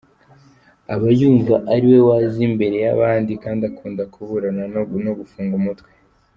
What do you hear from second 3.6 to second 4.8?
akunda kuburana